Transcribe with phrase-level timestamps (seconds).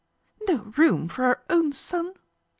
[0.47, 2.15] "No room for her own son